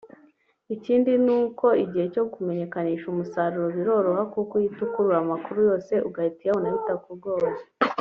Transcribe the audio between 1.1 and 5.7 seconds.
ni uko igihe cyo kumenyekanisha umusoro biroroha kuko uhita ukurura amakuru